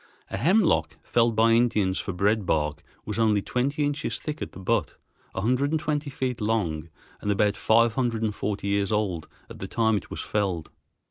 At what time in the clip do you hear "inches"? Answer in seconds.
3.85-4.17